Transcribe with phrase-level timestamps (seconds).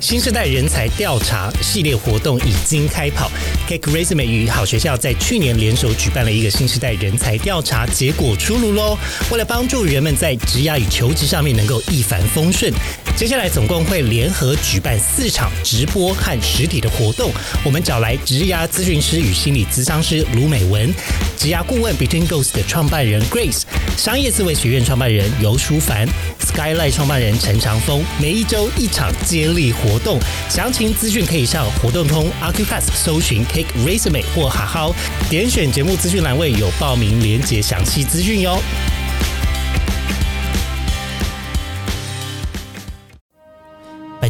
[0.00, 3.30] 新时代人才调查系列活动已经开跑
[3.68, 8.96] ，Cake Resume 与好学校在去年联手举办了一个新时代人才调查，结果出炉喽！
[9.30, 12.70] 为了帮助人们在职涯与求职上面能够一帆风顺，
[13.16, 17.32] 接下来总共会联合举办四场直播和实体的活动。
[17.64, 20.94] 我们找来职涯咨询师与心理咨商师卢美文，
[21.34, 23.62] 职涯顾问 Between Ghost 的创办人 Grace，
[23.96, 26.06] 商业思维学院创办人尤淑凡
[26.44, 34.94] ，Skyline 创办人陈长峰，每一周一场接力活动，详情资讯可以上活动通 Acupass 搜寻 Cake Resume 或好好
[35.30, 38.60] 点选节目资讯栏位有报名链接详细资讯哟。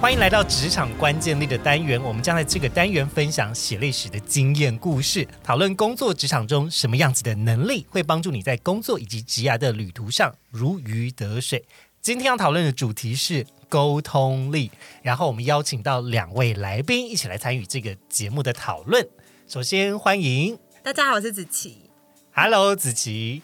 [0.00, 11.64] 欢迎来到职场关键力的单元，我们将在这个单元分享写历史的经验故事，讨论工作职场中什么样子的能力会帮助你在工作以及职涯的旅途上如鱼得水。
[12.00, 14.70] 今天要讨论的主题是沟通力，
[15.02, 19.04] 然后我们邀请到两位来宾一起来参与这个节目的讨论。
[19.48, 21.90] 首先欢迎大家好，我是子琪。
[22.32, 23.42] ，Hello 子琪，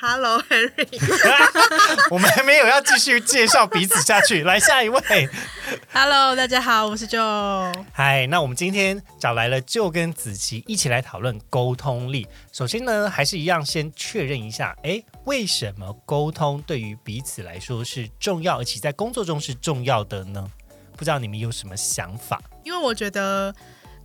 [0.00, 0.86] Hello Henry，
[2.08, 5.00] 我们还没有要继续介绍彼此下去，来下一位。
[5.92, 7.74] Hello，大家好，我是 Joe。
[7.92, 12.28] 嗨，那我们今天找来了就跟子琪一起来讨论沟通力。
[12.52, 20.48] 首先呢，还是一样先确认一下，哎，为什么沟通对于彼此来说是重要，而且在工作中是重要的呢？
[20.96, 22.40] 不知道你们有什么想法？
[22.62, 23.52] 因为我觉得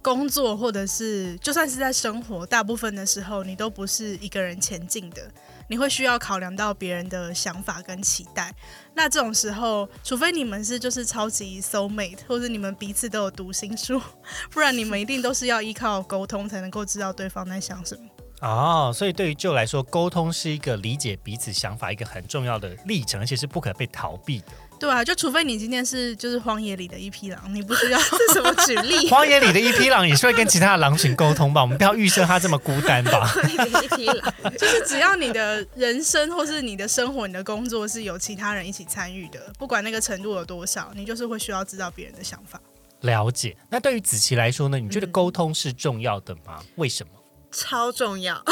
[0.01, 5.31] 工作或者是就算是在生活，大部分的时候你都不是一个人前进的，
[5.67, 8.53] 你会需要考量到别人的想法跟期待。
[8.93, 14.01] 那这种时候，除非你们是就是超级 soul mate，或者你们彼此都有读心术，
[14.51, 18.01] 不然你们一定都是要依靠沟通才能够知道对方在想什么。
[18.41, 24.47] 哦，所以对于就来说，沟通是一个理解彼此想法一个很重要的历程，而且是不可被逃避的。
[24.79, 29.07] 对啊，就除非你今天是就是荒野里的一匹狼，你不需要 是什么举例。
[29.11, 31.61] 荒野里的一匹狼也是会跟其他的狼群沟通吧？
[31.63, 33.33] 我们不要预设它这么孤单吧？
[33.43, 42.59] 一匹狼，就是只要你的人生或是你的生活、你的工作是有其他人一起参与的，不管那个程度有多少，你就是会需要知道别人的想法。
[43.01, 43.55] 了解。
[43.69, 44.79] 那对于子琪来说呢？
[44.79, 46.61] 你觉得沟通是重要的吗？
[46.75, 47.11] 为什么？
[47.51, 48.43] 超重要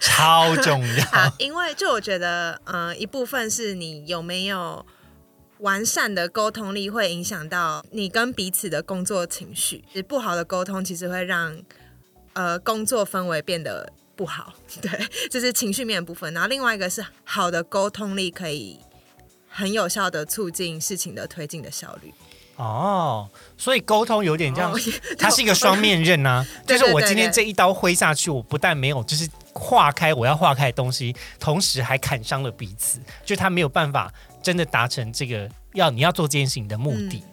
[0.00, 1.04] 超重要。
[1.10, 1.30] 啊！
[1.38, 4.86] 因为就我觉得，呃，一部分是你有没有
[5.58, 9.84] 完善的沟通力，会影响到你跟彼此的工作情绪。
[10.06, 11.58] 不好的沟通其实会让
[12.34, 14.52] 呃工作氛围变得不好，
[14.82, 14.90] 对，
[15.30, 16.32] 这是情绪面的部分。
[16.34, 18.78] 然后另外一个是好的沟通力可以
[19.48, 22.12] 很有效的促进事情的推进的效率。
[22.56, 23.28] 哦，
[23.58, 24.78] 所以沟通有点这样哦，
[25.18, 34.10] 它是一个双面刃呐、就是我今天这一刀挥下去，我不但没有就是化开我要化开的东西，同时还砍伤了彼此，就他没有办法
[34.46, 37.24] 真的达成这个要你要做这件事情的目的。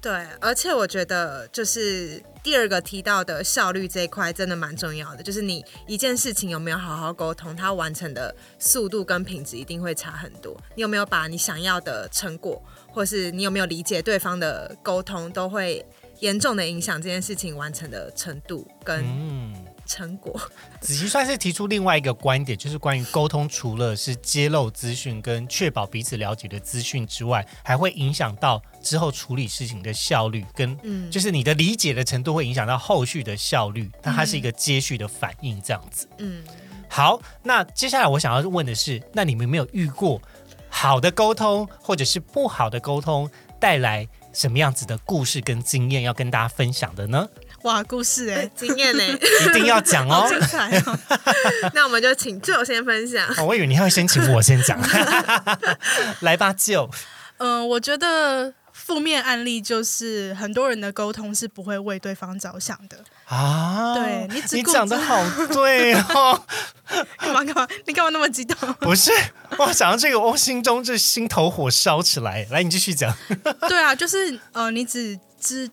[0.00, 0.10] 对，
[0.40, 10.58] 而且我觉得就是第二个提到的效率这一块真的蛮重要的，就是你一件事情有没有好好沟通，它完成的速度跟品质一定会差很多。
[10.74, 15.84] 你有没有把你想要的成果，或是你有没有理解对方的沟通，都会
[16.20, 19.52] 严重的影响这件事情完成的程度跟嗯，
[19.88, 20.38] 成果。
[20.80, 33.90] 子琪算是提出另外一个观点，就是关于沟通，除了是揭露资讯跟确保彼此了解的资讯之外，还会影响到之后处理事情的效率，跟嗯，就是你的理解的程度会影响到后续的效率。
[34.02, 36.06] 那它是一个接续的反应，这样子。
[36.18, 36.44] 嗯，
[36.88, 40.20] 好，那接下来我想要问的是，那你们有没有遇过
[40.68, 43.28] 好的沟通，或者是不好的沟通
[43.58, 47.26] 带来什么样子的故事跟经验要跟大家分享的呢？
[47.62, 49.02] 哇，故事哎、经验呢？
[49.46, 50.28] 一定要讲哦好。
[50.28, 50.98] 精彩哦！
[51.74, 53.26] 那我们就请舅先分享。
[53.36, 54.78] 哦我以为你会先请我先讲，
[56.20, 56.88] 来吧，舅
[57.38, 62.96] 嗯、我觉得负面案例就是很多人的沟通是不会为对方着想的。
[63.26, 65.22] 啊，对你只你顾讲的好
[65.52, 66.40] 对哦，
[67.18, 67.68] 干嘛干嘛？
[67.86, 68.72] 你干嘛那么激动？
[68.80, 69.10] 不是
[69.58, 72.46] 我想到这个，我心中这心头火烧起来。
[72.50, 73.12] 来，你继续讲。
[73.68, 75.70] 对啊，就是呃，你只只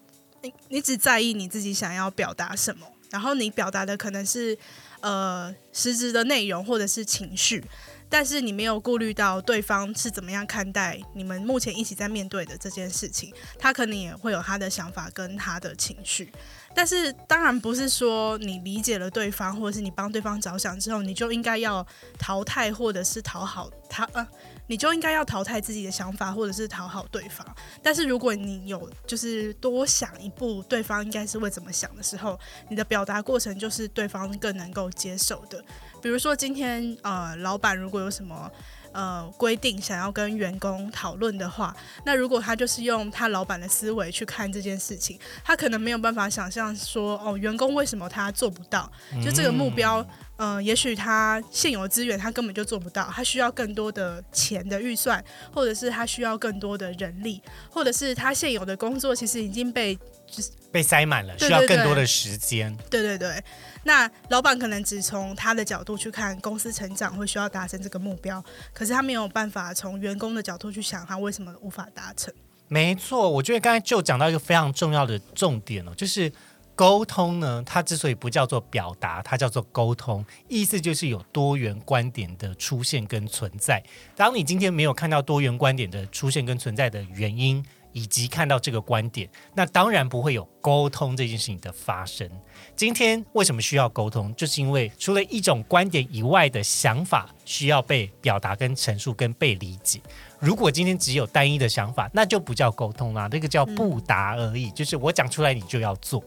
[0.69, 4.57] 你只在意你自己想要表达什么，然后你表达的可能是
[5.01, 7.63] 呃实质的内容或者是情绪，
[8.09, 16.31] 但是你没有顾虑到对方是怎么样看待你们目前一起在面对的这件事情，他可能也会有他的想法跟他的情绪。
[16.73, 21.85] 但是当然不是说你理解了对方，或者是你帮对方着想之后，你就应该要
[22.19, 24.27] 淘汰或者是讨好他，呃，
[24.67, 27.45] 你就应该要淘汰自己的想法，或者是讨好对方。
[27.81, 32.39] 但是如果你有就是多想一步，对方应该是会怎么想的时候，
[32.69, 35.63] 你的表达过程就是对方更能够接受的。
[36.01, 38.51] 比如说今天呃，老板如果有什么。
[38.97, 41.75] 呃，规定想要跟员工讨论的话，
[42.05, 48.89] 那如果他就是用他老板的思维去看这件事情，他可能没有办法想象说，哦，员工为什么他做不到？
[49.21, 50.01] 就这个目标，
[50.37, 55.23] 呃，也许他现有的资源他根本就做不到，他需要更多的钱的预算，
[55.53, 59.95] 或者是他需要更多的人力，或者是他现有的工作其实已经被
[60.27, 62.75] 就是被塞满了，需要更多的时间。
[62.89, 63.41] 对对对。
[63.83, 68.43] 那老板可能只从他的角度去看公司成长会需要达成这个目标，
[68.73, 72.33] 可是他没有办法从员工的角度去想他为什么无法达成。
[72.67, 76.31] 没错，我觉得刚才就讲到一个非常重要的重点哦，就是
[76.75, 83.81] 沟通呢，它之所以不叫做表达，它叫做沟通，意思就是有多元观点的出现跟存在。
[84.15, 87.65] 当你今天没有看到多元观点的出现跟存在的原因。
[87.95, 92.29] 以及看到这个观点，那当然不会有沟通这件事情的发生。
[92.75, 94.35] 今天为什么需要沟通？
[94.35, 100.01] 就是因为除了一种观点以外的想法需要被表达、跟陈述、跟被理解。
[100.39, 104.69] 如果今天只有单一的想法，那就不叫沟通啦，那个叫不达而已。
[104.71, 106.21] 就是我讲出来，你就要做。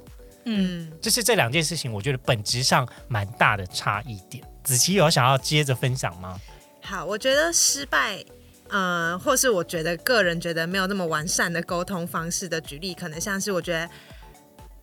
[0.50, 4.43] 嗯，就是这两件事情，我觉得本质上蛮大的差异点。
[4.65, 6.41] 子琪有想要接着分享吗？
[6.83, 8.25] 好，我觉得失败。
[8.71, 13.89] 呃，或是我觉得个人觉得没有那么完善的沟通方式的举例，可能像是我觉得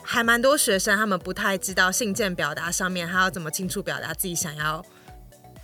[0.02, 4.84] 还蛮多学生他们不太知道信件表达上面他要怎么清楚表达自己想要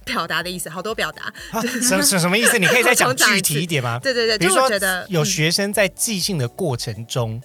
[0.06, 2.60] 表达的意思，好多表达，什什什么意思？
[2.60, 3.98] 你可以再讲 具体一点吗？
[3.98, 4.70] 对对对，比如说
[5.08, 7.42] 有学生在寄信的过程中，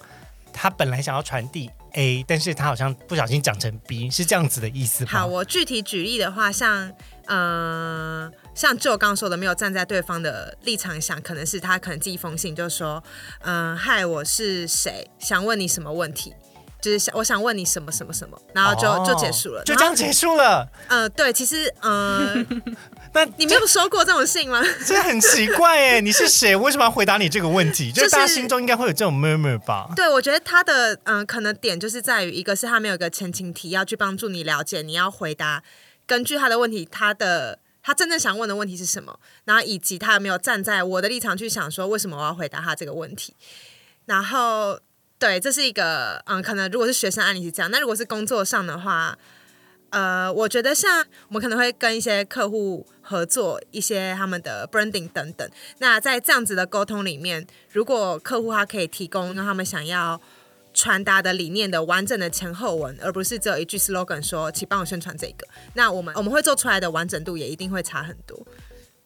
[0.53, 5.09] 他本来想要传递 A，但是他好像不小心讲成 B，是这样子的意思吗？
[5.11, 6.91] 好，我具体举例的话，像
[7.25, 8.31] 呃。
[8.57, 13.03] 像就我刚刚说的，没有站在对方的立场想，可能是他可能寄一封信，就说，
[13.41, 16.33] 嗯，嗨，我是谁，想问你什么问题，
[16.81, 20.67] 就是想我想问你什么什么什么，然后就就结束了，就这样结束了。
[20.87, 22.43] 呃，对，其实，嗯，
[23.13, 24.61] 那你没有收过这种信吗？
[24.85, 26.55] 这很奇怪哎， 你是谁？
[26.55, 27.91] 为什么要回答你这个问题？
[27.91, 29.89] 就是大家心中应该会有这种 murmur 吧？
[29.95, 35.63] 对，我觉得他的嗯，可能点就是在于，一个是他没有一个前情提要去帮助你了解，你要回答，
[36.05, 37.59] 根据他的问题，他的。
[37.83, 39.17] 他真正想问的问题是什么？
[39.45, 43.33] 然后以及他有没有站在我的立场去想说，为什么我要回答他这个问题？
[44.07, 44.77] 然后，
[45.17, 47.71] 对，这是一个嗯，可能如果是学生案例是这样。
[47.71, 49.17] 那如果是工作上的话，
[49.89, 55.49] 呃，我觉得像我们可能会跟一些客户合作，一些他们的 branding 等等。
[55.79, 60.21] 那在这样子的沟通里面，如果客户他可以提供让他们想要。
[60.73, 65.47] 传达的理念的完整的前后文，而不是只有一句 slogan 说，请帮我宣传这个。
[65.73, 68.45] 那我们我们会做出来的完整度也一定会差很多。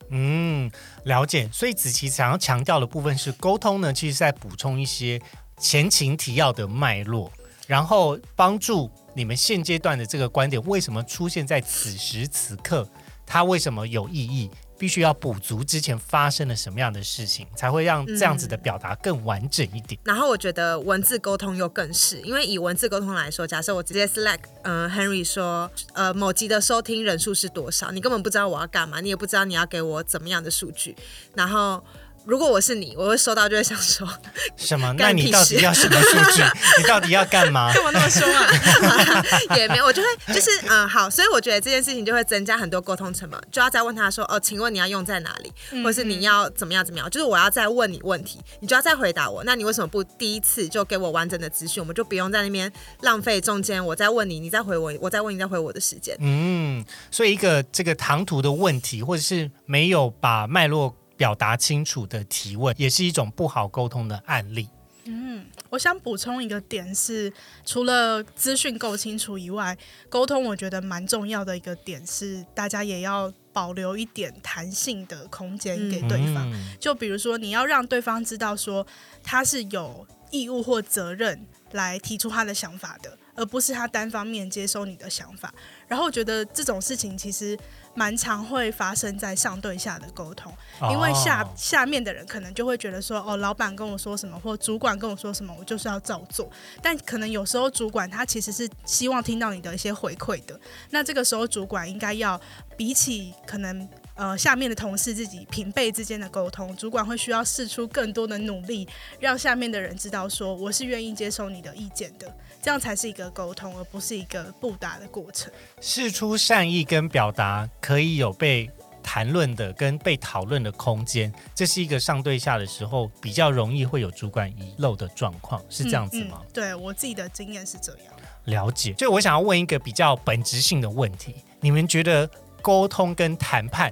[0.10, 0.70] 嗯，
[1.06, 1.50] 了解。
[1.54, 5.22] 所以子琪想要强调的部分是，沟通呢，其实在补充一些
[5.58, 7.32] 前情提要的脉络，
[7.72, 12.86] 然后帮助你们现阶段的这个观点为什么出现在此时此刻，
[13.26, 14.52] 它为什么有意义。
[14.82, 20.02] 必须要补足之前发生了什么样的事情，才会让这样子的表达更完整一点。
[20.04, 30.96] 然后我觉得文字沟通又更是，因为以文字沟通来说，假设我直接 Slack，嗯，Henry 说，呃，某集的收听人数是多少，你根本不知道我要干嘛，你也不知道你要给我怎么样的数据，
[31.36, 31.84] 然后。
[32.26, 34.08] 如果我是你，我会收到就会想说
[34.56, 34.94] 什么？
[34.98, 36.44] 那你到底要什么数据？
[36.78, 37.74] 你到底要干嘛？
[37.74, 38.48] 干嘛那么凶啊？
[39.58, 45.52] 也没有，我就会就是嗯好，所以我觉得这件事情就会增加很多沟通成本，就要再问他说哦，请问你要用在哪里，
[45.84, 47.10] 或者是你要怎么样怎么样？
[47.10, 49.44] 就是我要再问你问题，你就要再回答我。
[49.44, 51.82] 那你为什么不第一次就给我完整的资讯？
[51.82, 56.16] 我们就不用在那边浪费中间我再问你，你再回我，我再问你再回我的时间。
[56.20, 60.96] 嗯，所以一个这个唐突的问题，或者是没有把脉络。
[61.22, 64.68] 表达清楚的提问也是一种不好沟通的案例。
[65.04, 67.32] 嗯，我想补充一个点是，
[67.64, 69.78] 除了资讯够清楚以外，
[70.10, 76.52] 沟通我觉得蛮重要的一个点是，大家也要保留一点弹性的空间给对方。
[76.80, 78.88] 就比如说，你要让对方知道说
[79.22, 85.54] 他是有义务或责任来提出他的想法的，而不是他单方面接收你的想法。
[85.88, 87.56] 然后我觉得这种事情其实。
[87.94, 90.54] 蛮常会发生在上对下的沟通，
[90.92, 96.50] 因为下下面的人可能就会觉得说，哦，老板跟我说什么，或主管跟我说什么，我就是要照做。
[96.82, 102.40] 但可能有时候主管他其实是希望听到你的一些回馈的，那这个时候主管应该要
[102.78, 103.88] 比起可能。
[104.22, 108.88] 呃下面的同事自己平辈之间的沟通，主管会需要试出更多的努力，
[109.20, 115.52] 让下面的人知道说我是愿意接受你的意见的，这样才是一个沟通，而不是一个不达的过程。
[115.82, 118.70] 试出善意跟表达可以有被
[119.02, 126.42] 谈论的跟被讨论的空间，这是一个上对下的时候比较容易会有主管遗漏的状况，是这样子吗？
[126.44, 128.14] 嗯嗯对我自己的经验是这样。
[128.46, 128.94] 了解。
[128.94, 132.30] 就我想要问一个比较本质性的问题，你们觉得
[132.62, 133.92] 沟通跟谈判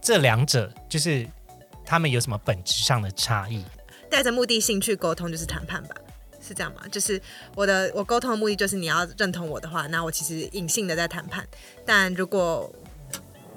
[0.00, 1.28] 这两者，就是
[1.84, 3.64] 他们有什么本质上的差异？
[4.10, 5.94] 带着目的性去沟通就是谈判吧，
[6.40, 6.82] 是这样吗？
[6.90, 7.20] 就是
[7.54, 11.46] 我的我沟通的目的就是你要认同我的话，那我其实隐性的在谈判。
[11.84, 12.72] 但如果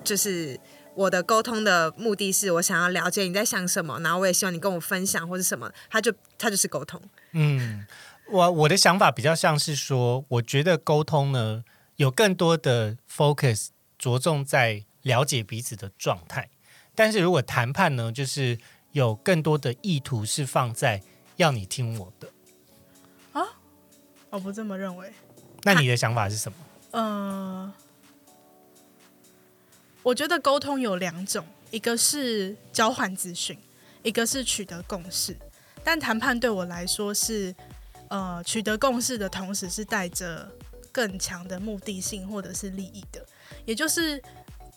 [0.03, 0.59] 就是
[0.93, 7.01] 我的沟通的目的是我想要了解你在想什么，然后我也希望你跟我分享或者什么，他就他就是沟通。
[7.31, 7.85] 嗯，
[8.29, 11.63] 我我的想法比较像是说，我觉得沟通呢
[11.95, 13.67] 有更多的 focus
[13.97, 16.49] 着重在了解彼此的状态，
[16.93, 18.57] 但是如果谈判呢，就是
[18.91, 21.01] 有更多的意图是放在
[21.37, 22.29] 要你听我的
[23.33, 23.45] 啊。
[24.29, 25.11] 我不这么认为。
[25.63, 26.57] 那你的想法是什么？
[26.91, 27.73] 呃，
[30.03, 33.57] 我觉得沟通有两种，一个是交换资讯，
[34.03, 35.37] 一个是取得共识。
[35.83, 37.55] 但谈判对我来说是，
[38.09, 40.51] 呃，取得共识的同时是带着
[40.91, 43.25] 更强的目的性或者是利益的，
[43.65, 44.21] 也就是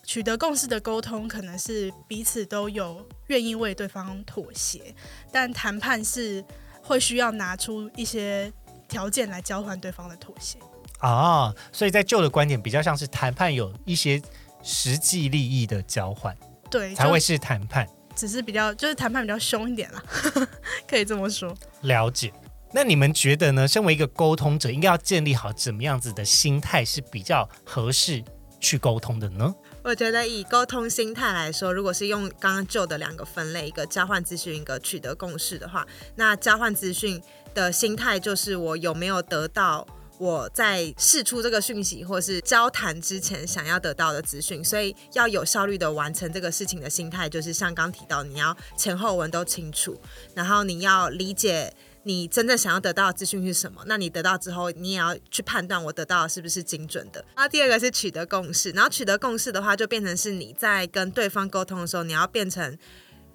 [0.05, 4.93] 取得共识的沟通可能是彼此都有愿意为对方妥协，
[5.31, 6.43] 但谈判是
[6.81, 8.51] 会需要拿出一些
[8.87, 10.57] 条件来交换对方的妥协。
[10.99, 14.21] 啊，所以在旧的观点比较像是谈判有一些
[14.63, 16.35] 实际利益的交换，
[16.69, 17.87] 对，才会是谈判。
[18.15, 20.01] 只是比较就是谈判比较凶一点啦，
[20.87, 21.53] 可以这么说。
[21.81, 22.31] 了解。
[22.71, 23.67] 那你们觉得呢？
[23.67, 28.23] 身为一个沟通者，应该要建立好怎么样子的心态是比较合适
[28.59, 29.53] 去沟通的呢？
[29.85, 37.21] 我觉得以沟通心态来说，如果是用刚刚旧的两个分类，一个交换资讯，一个取得共识的话，那交换资讯
[37.53, 39.85] 的心态就是我有没有得到
[40.17, 49.95] 我在释出这个讯息或是交谈之前想要得到的资讯，所以要有效率的完成这个事情的心态，就是像刚提到，你要前后文都清楚，
[50.33, 51.71] 然后你要理解。
[52.07, 53.83] 你真正想要得到的资讯是什么？
[53.87, 57.25] 那你得到之后，你也要去判断我得到的是不是精准的。
[57.35, 62.77] 然后第二个是取得共识，然后取得共识的话，就变成是你在跟对方沟通的时候，你要变成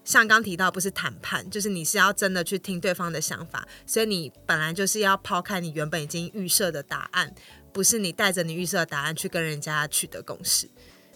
[0.04, 7.34] 像刚提到，不是谈判，就是你是要真的去听对方的想法，所以你本来就是要抛开你原本已经预设的答案，
[7.72, 10.70] 不是你带着你预设的答案去跟人家取得共识。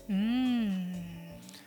[0.08, 1.13] 嗯，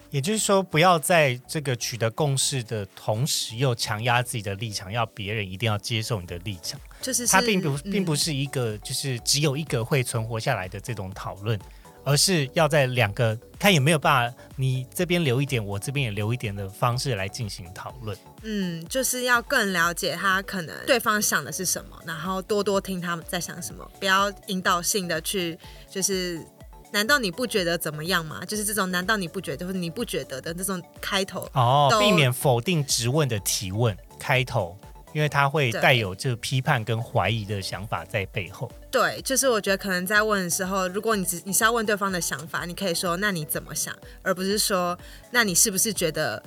[0.10, 6.80] 也就是说，不要在这个取得共识的同时，又强压自己的立场，要别人一定要接受你的立场。
[7.02, 11.60] 就是它并不嗯并不是一个就是只有一个会存活下来的这种讨论，
[12.04, 18.18] 而是要在两个看有没有办法，你这边留一点，我这边也留一点的方式来进行讨论。
[18.44, 25.60] 嗯，就是要更了解他可能对方想的是什么，然后多多听他们在想什么，不要引导性的去
[25.90, 26.42] 就是。
[26.92, 28.44] 难道你不觉得怎么样吗？
[28.46, 34.78] 就是这种“难道你不觉得”或者“你不觉得”的这种开头，哦，避免否定质问的提问开头，
[35.14, 38.72] 因为它会带有这个批判跟怀疑的想法在背后。
[38.90, 44.98] 对，就是我觉得可能在问的时候，如果你只你是要问对方的想法，你可以说“那你怎么想”，而不是说
[45.32, 46.42] “那你是不是觉得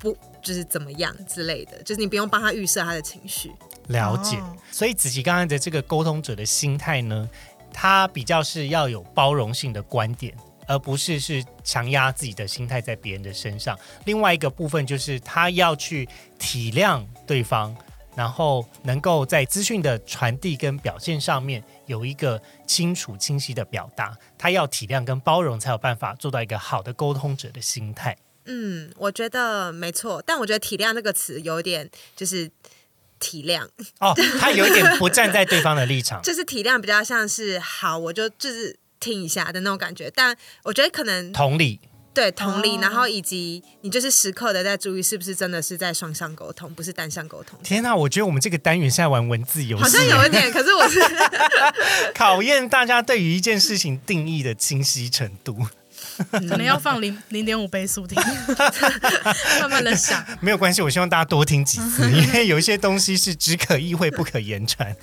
[0.00, 3.52] 不就是怎么样”之类的，就是你不用帮他预设他的情绪。
[3.88, 4.36] 了解。
[4.36, 7.28] 哦所以子琪刚刚的这个沟通者的心态呢，
[7.72, 10.34] 他比较是要有包容性的观点，
[10.66, 13.78] 而不是是强压自己的心态在别人的身上。
[14.04, 17.76] 另外一个部分就是他要去体谅对方，
[18.14, 24.16] 然后能够在资讯的传递跟表现上面有一个清楚清晰的表达。
[24.36, 28.16] 他要体谅跟包容，才有办法做到一个好的沟通者的心态。
[28.44, 32.50] 嗯，我觉得没错，但我觉得“体谅”这个词有点就是
[33.22, 33.64] 体谅，
[34.00, 36.20] 哦，他有一点不站在对方的立场。
[36.26, 40.10] 就是体谅比较像是好，我就就是听一下的那种感觉。
[40.12, 41.78] 但我觉得可能同理，
[42.12, 47.56] 对同理，哦然后以及你就是时刻的在注意是不是真的是在双向沟通，不是单向沟通。
[47.62, 47.94] 天哪！
[47.94, 51.00] 我觉得我们这个单元是在玩文字游戏，好像有一点，可是我是
[52.12, 55.66] 考验大家对于一件事情定义的清晰程度。
[56.48, 58.20] 可能要放零零点五倍速听，
[59.60, 60.24] 慢慢的想。
[60.40, 64.94] 没有关系，我希望大家多听几次，因为有一些东西是只可意会不可言传。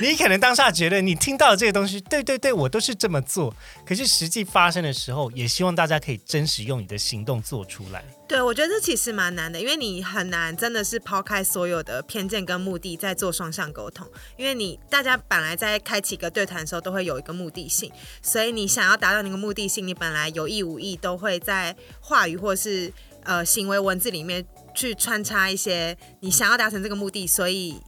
[0.00, 3.54] 你可能当下觉得你听到的这个东西，对对对，我都是这么做，
[3.86, 8.02] 可是实际发生的时候，也希望大家可以真实用你的行动做出来。
[8.32, 14.10] 对，我觉得这其实蛮难的，因为你很难真的是抛开所有的偏见跟目的，在做双向沟通。
[14.38, 22.90] 因为你大家本来在开启一个对谈的时候，都会有一个目的性，所以你想要达到那个目的性，你本来有意无意都会在话语或是
[23.24, 24.42] 呃行为文字里面
[24.74, 27.78] 去穿插一些你想要达成这个目的，所以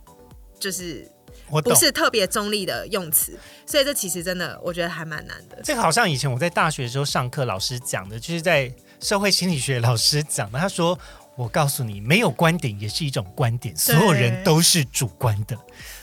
[0.60, 1.10] 就是
[1.48, 1.74] 我不。
[1.74, 3.32] 是特别中立的用词，
[3.64, 5.58] 所以这其实真的我觉得还蛮难的。
[5.64, 8.70] 这个好像以前我在大学的时候上课，老师讲的，就是在
[9.04, 10.58] 社会心理学老师讲的。
[10.58, 10.98] 他说
[11.36, 15.54] ：“我告诉你，没有观点也是一种观点，所有人都是主观的，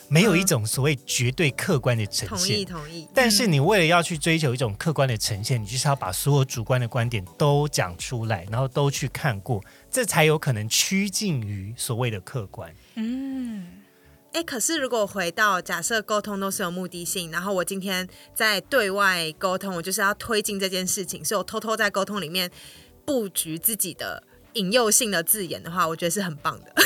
[0.08, 2.66] 没有一种所谓绝对客观的呈现同意现。
[2.66, 12.72] 同意，但是你为了要去追求一种客观的呈现，你就是要把所有主观的观点都讲出来，然后都去看过，这才有可能趋近于所谓的客观。
[12.94, 13.66] 嗯，
[14.34, 22.52] 哎，可是如果回到假设沟通都是有目的性，然后我今天在对外沟通，我就是要推进这件事情，所以我偷偷在沟通里面
[23.06, 26.72] 布局自己的引诱性的字眼的话，我觉得是很棒的。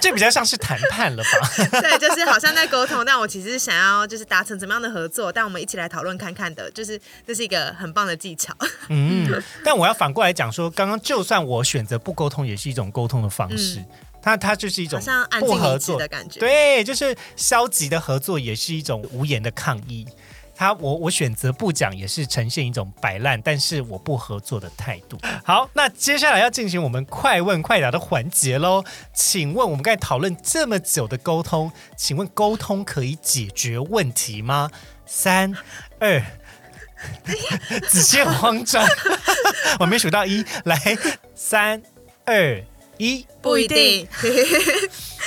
[0.00, 1.30] 这比较像是谈判了吧？
[1.80, 8.56] 对，就是好像在沟通，但我其实是想要就是达成怎么样的合作，但我们一起来讨论看看的，就是这是一个很棒的技巧。
[8.88, 13.84] 嗯，但我要反过来讲说，刚刚就算我选择不沟通，也是一种沟通的方式。
[14.22, 15.00] 它它就是一种
[15.38, 16.40] 不静合作的感觉。
[16.40, 20.06] 对，就是消极的合作也是一种无言的抗议。
[20.60, 25.18] 他我我选择不讲，也是呈现一种摆烂，但是我不合作的态度。
[25.42, 28.84] 好，那接下来要进行我们快问快答的环节喽。
[29.14, 34.70] 请问我们刚才讨论这么久的沟通，请问沟通可以解决问题吗？
[35.06, 35.56] 三
[35.98, 36.22] 二，
[37.88, 38.86] 子谦慌张，
[39.80, 40.78] 我没数到一，来，
[41.34, 41.82] 三
[42.26, 42.62] 二
[42.98, 43.26] 一。
[43.40, 44.06] 不一定，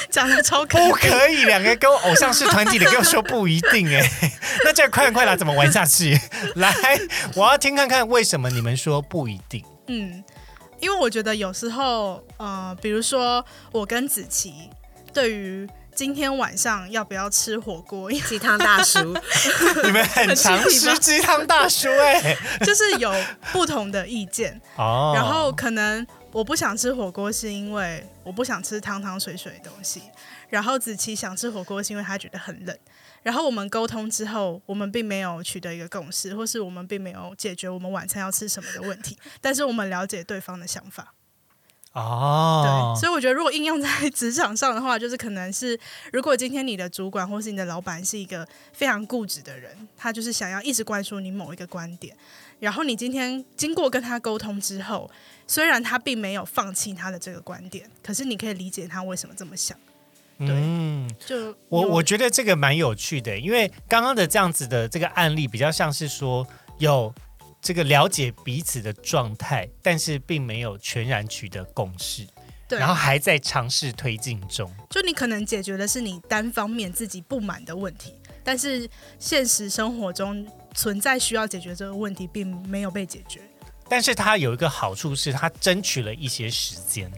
[0.09, 4.01] 讲的超可不可以，两个跟我偶像是团体的跟我说不一定哎，
[4.65, 6.19] 那这样快点快答怎么玩下去？
[6.55, 6.73] 来，
[7.35, 9.63] 我要听看看为什么你们说不一定。
[9.87, 10.23] 嗯，
[10.79, 14.69] 因为我觉得有时候，呃，比如说我跟子琪
[15.13, 19.15] 对于今天晚上要不要吃火锅，鸡汤大叔，
[19.83, 23.13] 你们很常吃鸡汤大叔哎、 就是有
[23.51, 30.01] 不同的意见，哦，然后可能我不想吃火锅是因为我不想吃汤汤水水的东西，
[30.49, 32.77] 然后子琪想吃火锅是因为他觉得很冷。
[33.21, 41.13] 然后我们沟通之后，我们并没有取得一个共识，或是我们并没有解决我们晚餐要吃什么的问题， 但是我们了解对方的想法。
[41.93, 45.79] 哦对，，所以我觉得如果应用在职场上的话，就是可能是
[46.11, 52.17] 如果今天你的主管或是你的老板是一个非常固执的人，他就是想要一直灌输你某一个观点，
[52.59, 55.09] 然后你今天经过跟他沟通之后，
[55.47, 59.77] 虽然他并没有放弃他的这个观点，可是你可以理解他为什么这么想。
[60.39, 66.45] 嗯，就我我觉得这个蛮有趣的，因为刚刚的这样子的这个案例比较像是说
[66.79, 67.13] 有
[67.61, 72.27] 这个了解彼此的状态，但是并没有全然取得共识，
[72.67, 74.69] 对，然后还在尝试推进中。
[74.89, 83.39] 就你可能解决的是你单方面自己不满的问题，但是现实生活中存在需要解决这个问题，并没有被解决。
[83.93, 87.11] 但是它有一个好处是，它争取了一些时间，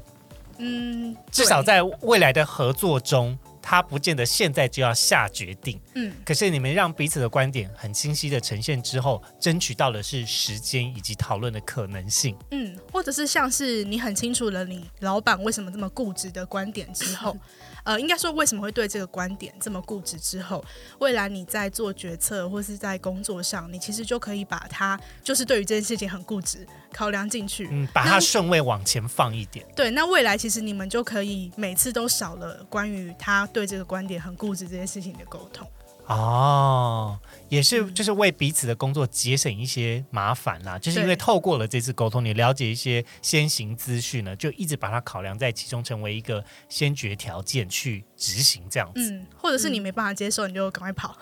[0.57, 5.79] 嗯，至少在未来的合作中，它不见得现在就要下决定。
[5.93, 12.38] 嗯可是你们让彼此的观点很清晰的呈现之后，争取到的是时间以及讨论的可能性。
[12.51, 17.38] 嗯，或者是像是你很清楚了你老板为什么这么固执的观点之后，
[17.86, 20.63] 呃，应该说为什么会对这个观点这么固执之后，
[21.00, 27.69] 未来你在做决策或是在工作上，你其实就可以把它就是对于这件事情很固执考量进去。
[27.71, 29.65] 嗯，把它顺位往前放一点。
[29.76, 35.65] 对，那未来其实你们就可以每次都少了关于他对这个观点很固执这件事情的沟通。
[36.08, 40.78] 哦，也是，嗯就是为彼此的工作节省一些麻烦啦。
[40.78, 49.12] 就是因为透过了这次沟通，你了解一些先行资讯呢，就一直把它考量在其中，成为一个先决条件去执行这样子。
[49.12, 51.15] 嗯，或者是你没办法接受，你就赶快跑。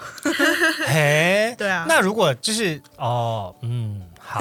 [0.87, 4.39] 嘿，对啊，那如果就是哦，嗯，好，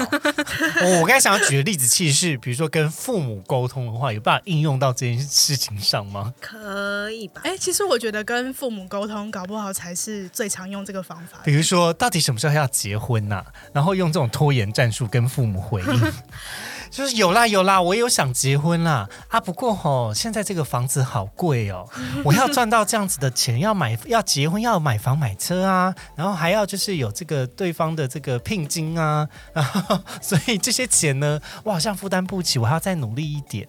[0.82, 6.32] 我 我刚才想要举的例子，其实是比如说跟父母沟通的话，有办法应用到这件事情上吗？
[6.40, 7.40] 可以吧？
[7.44, 11.38] 哎、其实我觉得跟父母沟通，搞不好才是最常用这个方法。
[11.44, 16.12] 比如说，到底什么时候要结婚呐、然后用这种拖延战术跟父母回应，
[16.92, 19.08] 就是有啦有啦，我也有想结婚啦。
[19.28, 21.88] 啊，不过吼，现在这个房子好贵哦，
[22.22, 33.66] 我要赚到这样子的钱，要买要结婚要买房买车啊，然后还要就是有这个对方的这个聘金啊，然 后所以这些钱呢，我好像负担不起，我还要再努力一点，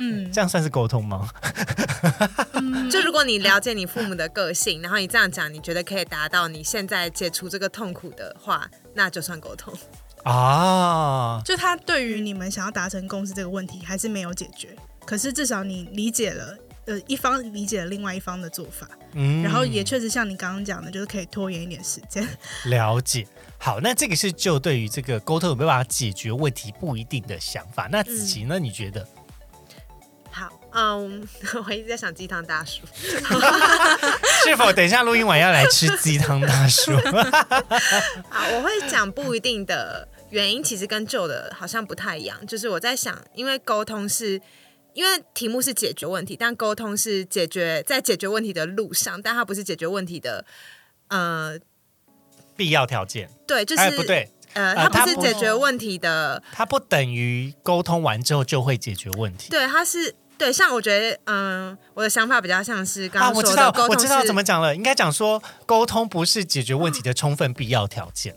[0.00, 1.30] 嗯，这样算是沟通吗？
[2.90, 9.72] 就如果你了解你父母的个性，然后你这样讲，你觉得可以达到你现在解除这个痛苦的话，那就算沟通。
[10.24, 16.56] 啊，就他对于你们想要达成共识这个问题还是没有解决，可是至少你理解了，
[16.86, 22.26] 呃，一方理解了另外一方的做法，嗯然后也确实像你刚刚讲的，就是可以拖延一点时间。
[22.66, 23.26] 了解。
[23.62, 27.88] 好，那这个是就对于这个沟通有没有办法解决问题不一定的想法。
[27.92, 28.58] 那子琪呢？
[28.58, 29.06] 你觉得？
[30.30, 31.28] 好，嗯，
[31.66, 32.80] 我一直在想鸡汤大叔。
[34.44, 36.92] 是否等一下录音完要来吃鸡汤大叔？
[38.30, 42.46] 啊，我会讲不一定的原因，其实跟旧的好像不太一样。
[42.46, 44.40] 就是我在想，因为沟通是。
[44.92, 50.44] 因为题目是解决问题，但沟通是解决在解决问题的路上，但它不是解决问题的，
[51.06, 51.56] 呃，
[52.56, 53.30] 必要条件？
[53.46, 59.48] 对，就是、哎，不对，呃，它不是解决问题的，它不等于沟通完之后就会解决问题。
[59.48, 60.52] 对，它是对。
[60.52, 64.74] 像我觉得，嗯、我的想法比较像是刚啊，刚我知道说的沟，通我知道是怎么讲了。
[64.74, 68.34] 应该讲说，沟通不是解决问题的充分必要条件。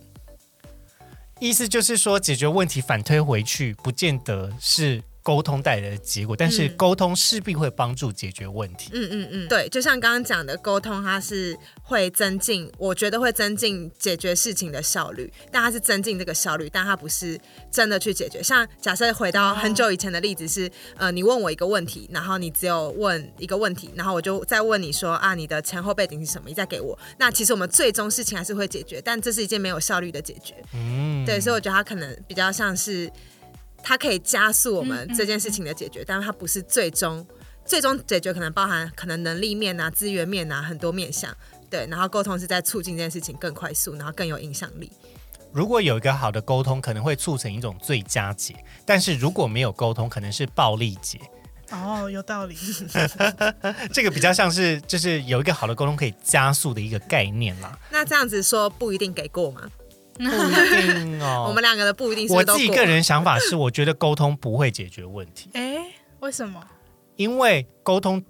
[1.39, 8.91] 意思就是说，解决问题反推回去，不见得是沟通带来的结果，但是嗯沟通势必会帮助解决问题。
[8.93, 17.39] 嗯嗯嗯，对，就像刚刚讲的，沟通它是会增进，我觉得会增进解决事情的效率，但它是增进这个效率，但它不是
[17.71, 18.43] 真的去解决。
[18.43, 26.49] 像假设回到很久以前的例子是，呃，你问我一个问题，然后你只有问一个问题，然后我就再问你说啊，你的前后背景是什么？
[26.49, 26.99] 你再给我。
[27.17, 30.53] 那其实我们最终事情还是会解决，但这是一件没有效率的解决。
[30.73, 33.09] 嗯，对，所以我觉得它可能比较像是，
[33.83, 37.25] 它可以加速我们这件事情的解决，但是它不是最终
[37.65, 41.35] 最终解决，可能包含可能能力面啊、资源面啊很多面向。
[41.69, 44.91] 对，然后沟通是在促进这件事情更快速，然后更有影响力。
[45.51, 48.53] 如果有一个好的沟通，可能会促成一种最佳解；
[48.85, 51.19] 但是如果没有沟通，可能是暴力解。
[51.71, 52.55] 哦，有道理。
[53.91, 57.77] 这个比较像是，就是有一个好的沟通可以加速的一个概念啦。
[57.91, 59.61] 那这样子说不一定给过吗？
[60.17, 61.45] 不一定哦。
[61.47, 65.76] 我们两个的不一定是不我是都自己个人想法是，我觉得沟通不会解决问题， 哎，
[66.19, 66.63] 为什么？
[67.15, 68.23] 因为沟通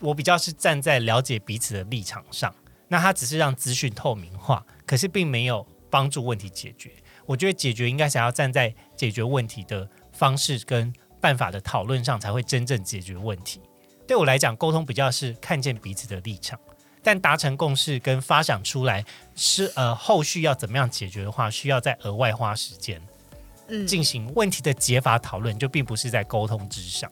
[0.00, 2.54] 我比较是站在了解彼此的立场上，
[2.88, 6.92] 那它只是让资讯透明化，可是并没有帮助问题解决。
[7.24, 13.60] 我觉得解决应该想要站在解决问题的方式跟办法的讨论上，才会真正解决问题。
[14.06, 16.60] 对我来讲，沟通比较是看见彼此的立场，
[17.06, 19.04] 但达成共识跟发想出来
[19.36, 23.00] 是呃后续要怎么样解决的话，需要再额外花时间
[23.68, 27.08] 嗯，进行问题的解法讨论，就并不是在沟通之上。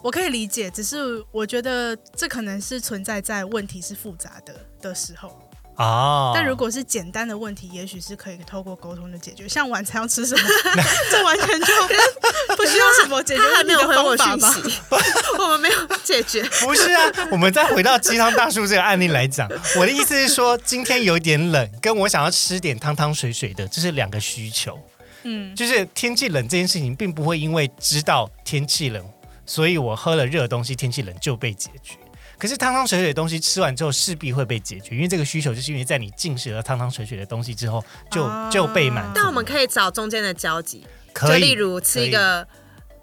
[0.00, 5.36] 我可以理解，只是我觉得这可能是存在在问题是复杂的的时候。
[5.76, 9.48] 哦，但如果是简单的问题，也许是可以透过沟通的解决。
[9.48, 10.42] 像晚餐要吃什么，
[11.10, 11.66] 这完全就
[12.54, 14.54] 不需要什么解决问题的没有回我方法吧？
[15.40, 15.79] 我们没有
[16.10, 16.42] 解决。
[16.60, 24.76] 不是啊，我们再回到鸡汤大叔这个案例来讲，我的意思是说，今天有一点冷，跟我想要吃点汤汤水水的，这是两个需求。
[25.22, 29.04] 嗯，就是天气冷这件事情，并不会因为知道天气冷，
[29.46, 31.94] 所以我喝了热的东西，天气冷就被解决。
[32.38, 39.12] 可是汤汤水水的东西吃完之后势必会被解决，因为这个需求就是因为在你进食了汤汤水水的东西之后，就、哦就被满足。
[39.14, 42.48] 但我们可以找中间的交集，就例如吃一个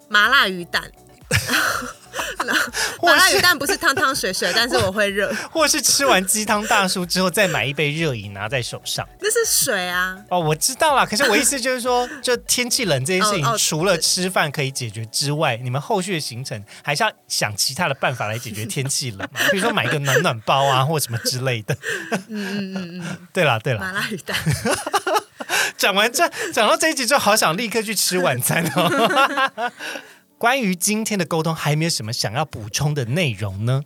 [0.08, 0.90] 麻辣鱼蛋。
[3.02, 9.06] 麻辣鱼蛋不是汤汤水水，但是我会热，或是吃完鸡汤大叔之后，再买一杯热饮拿在手上。
[9.20, 10.16] 那是水啊。
[10.28, 11.04] 哦，我知道啦。
[11.06, 21.76] 可是我意思就是说， 就天气冷这件事情，哦哦除了吃饭可以解决之外，你们后续的行程还是要想其他的办法来解决天气冷嘛，比如说买一个暖暖包啊，或什么之类的。
[22.10, 24.00] 嗯嗯嗯嗯， 对啦，对麻啦。
[24.00, 24.36] 辣鱼蛋。
[25.76, 29.72] 讲完这，讲到这一集，就好想立刻去吃晚餐哦。
[30.38, 33.82] 关于今天的沟通，还有没有什么想要补充的内容呢？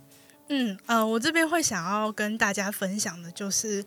[0.49, 3.83] 嗯呃，我这边会想要跟大家分享的，就是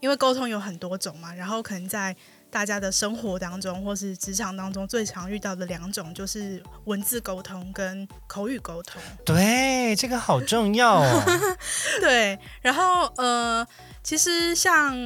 [0.00, 2.16] 因为沟通有很多种嘛，然后可能在
[2.50, 9.00] 大家的生活当中或是职场当中最常遇到的两种，就是文字沟通跟口语沟通。
[9.24, 11.22] 对，这个好重要哦。
[12.00, 13.64] 对，然后呃，
[14.08, 14.96] 其实像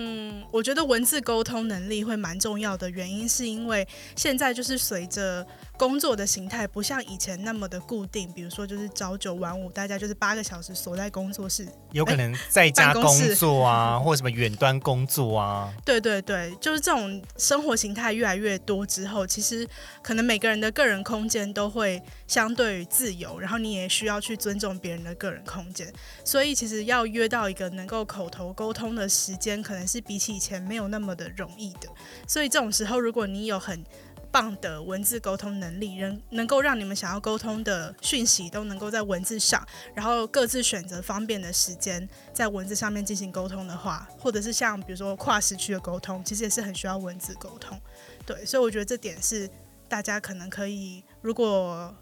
[0.52, 3.84] 我觉得文字沟通能力会蛮重要的原因，是因为
[4.14, 5.44] 现在就是随着
[5.76, 11.66] 工作的形态不像以前那么的固定，比如说就是朝九晚五，大家就是八个小时锁在工作室。
[11.90, 15.74] 有可能在家工作啊，或什么远端工作啊。
[15.84, 19.66] 对对对，就是这种生活形态越来越多之后，其实
[20.00, 22.00] 可能每个人的个人空间都会
[22.32, 25.92] 相对于自由，然后你也需要去尊重别人的个人空间，
[26.24, 31.86] 所以其实要约到一个能够口头沟通的时间，可能是比起以前没有那么的容易的。
[32.26, 33.84] 所以这种时候，如果你有很
[34.30, 39.62] 棒的文字沟通能力，能能够让你们想要沟通的讯息都能够在文字上，
[39.94, 47.78] 然后各自选择方便的时间在文字上面进行沟通的话，或者是像比如说跨时区的沟通，其实也是很需要文字沟通。
[48.24, 49.46] 对，所以我觉得这点是
[49.86, 51.94] 大家可能可以，如果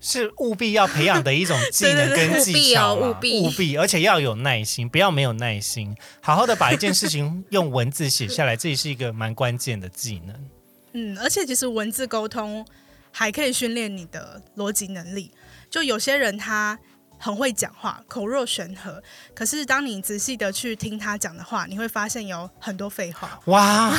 [0.00, 10.48] 是务必要培养的一种技能 跟技巧啦务必哦务必务必，而且要有耐心，不要没有耐心，好好的把一件事情用文字写下来，这也是一个蛮关键的技能。
[10.92, 12.66] 嗯，而且其实文字沟通
[13.12, 15.30] 还可以训练你的逻辑能力。
[15.70, 16.76] 就有些人他
[17.16, 19.00] 很会讲话，口若悬河，
[19.34, 23.38] 可是当你仔细的去听他讲的话，你会发现有很多废话。
[23.44, 23.92] 哇，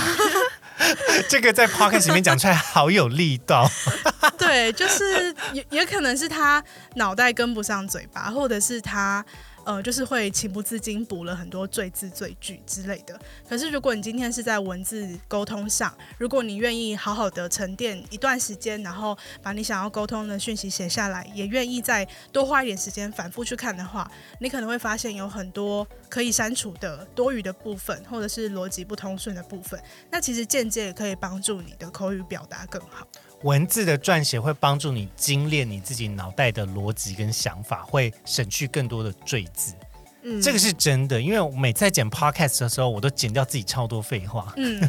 [1.30, 3.70] 这个在 podcast 里面讲出来好有力道。
[4.38, 6.64] 对，就是也也可能是他
[6.96, 9.24] 脑袋跟不上嘴巴，或者是他
[9.66, 13.20] 呃，就是会情不自禁补了很多赘字赘句之类的。
[13.48, 29.80] 可是如果你今天是在文字沟通上，如果你愿意好好的沉淀一段时间，然后把你想要沟通的讯息写下来，也愿意再多花一点时间反复去看的话，你可能会发现有很多可以删除的多余的部分，或者是逻辑不通顺的部分。
[30.10, 33.06] 那其实间接也可以帮助你的口语表达更好。
[33.44, 39.74] 文字的撰写会帮助你精炼你自己脑袋的逻辑跟想法，会省去更多的赘字。
[40.24, 44.54] 嗯这个是真的，因为我每次在剪 podcast 的时候，我都剪掉自己超多废话。
[44.56, 44.80] 嗯，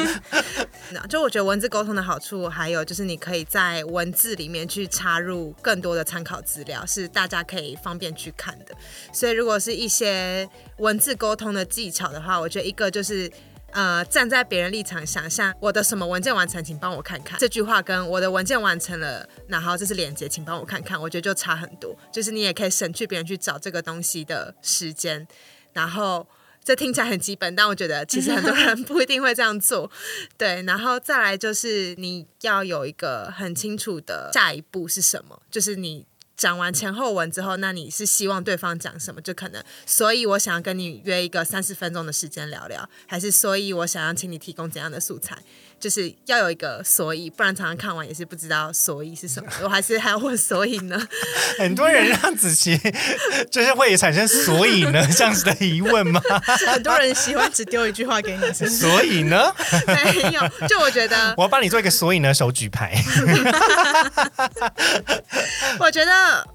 [1.08, 8.74] 就我觉得文字沟通的好处，还有就是你可以在文字里面去插入更多的参考资料，是大家可以方便去看的。
[9.14, 13.32] 所以如果是一些文字沟通的技巧的话，我觉得一个就是。
[13.72, 21.96] 呃，站在别人立场想象我的什么文件完成，请帮我看看这句话跟我的文件完成了，然后这是连接，请帮我看看，我觉得就差很多。
[22.12, 25.26] 就是你也可以省去别人去找这个东西的时间，
[25.72, 26.26] 然后
[26.64, 29.90] 这听起来很基本，但我觉得其实很多人不一定会这样做。
[30.36, 36.09] 对，然后再来就是你要有一个很清楚的下一步是什么，就是你。
[36.40, 39.20] 讲完前后文之后，那你是希望对方讲什么？
[39.20, 45.36] 就可能，所以我想要跟你约一个三十分钟的时间聊聊，还是所以我想要请你提供怎样的素材？
[45.80, 49.50] 就是要有一个所以，不然常常看完也是不知道所以是什么。
[49.62, 51.00] 我还是还要问所以呢？
[51.58, 52.78] 很多人让子琪
[53.50, 56.20] 就是会产生所以呢 这样子的疑问吗？
[56.68, 58.52] 很多人喜欢只丢一句话给你？
[58.68, 59.52] 所以呢，
[59.86, 62.94] 没有，就我觉得我要帮你做一个所以呢手举牌。
[65.78, 66.46] 我觉得，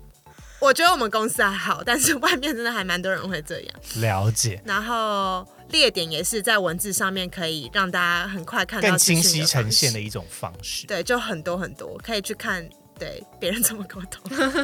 [0.65, 3.75] 我觉得我们公司还好，但是外面真的还蛮多人会这样。
[3.97, 10.87] 了解，然后列点也是在文字上面可以让大家很快看到更清晰呈现的一种方式。
[10.87, 14.23] 对，就很多很多可以去看，对别人怎么沟通。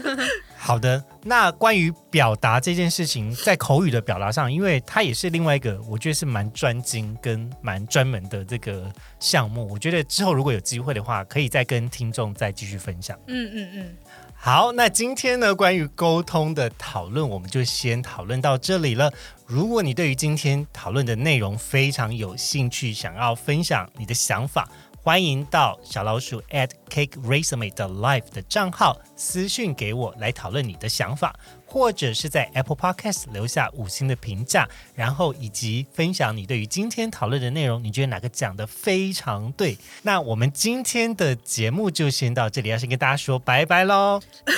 [0.58, 9.68] 好的，那关于表达这件事情，在口语的表达上，因为它也是另外一个，我觉得是蛮专精跟蛮专门的这个项目。
[9.72, 13.20] 我觉得之后如果有机会的话，可以再跟听众再继续分享。
[13.28, 13.98] 嗯嗯嗯，
[14.44, 19.14] 好，那今天呢，关于沟通的讨论，我们就先讨论到这里了。
[19.46, 31.36] 如果你对于今天讨论的内容非常有兴趣，想要分享你的想法，欢迎到小老鼠 at cake resume 的 live 的账号私信给我，来讨论你的想法，
[31.72, 39.78] 或者是在 Apple Podcast 留下五星的评价，然后以及分享你对于今天讨论的内容，你觉得哪个讲的非常对？
[40.02, 44.22] 那我们今天的节目就先到这里，要先跟大家说拜拜喽。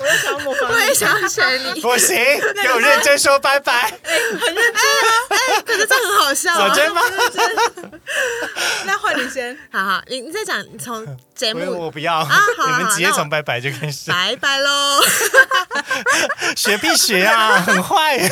[0.00, 2.16] 我也想要模仿我也你，想学你，不行，
[2.62, 3.92] 给我认真说拜拜。
[5.64, 6.72] 可是这很好笑啊！
[8.84, 9.56] 那换你先。
[9.72, 12.34] 好好，你你再讲，你从节我目我不要，好
[12.66, 15.00] 你们直接那我从拜拜就开始，拜拜喽。
[16.56, 18.28] 学必学啊， 很坏耶。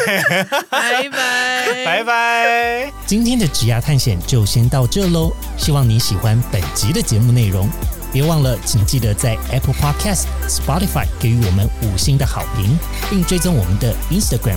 [0.68, 2.92] 拜拜，拜拜。
[3.06, 7.68] 今天的职涯探险就先到这喽，希望你喜欢本集的节目内容。
[8.10, 12.78] 别忘了，请记得在 Apple Podcast、Spotify 给予我们五星的好评，
[13.10, 14.56] 并追踪我们的 Instagram